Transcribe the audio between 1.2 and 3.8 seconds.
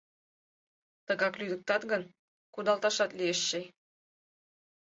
лӱдыктат гын, кудалташат лиеш чай?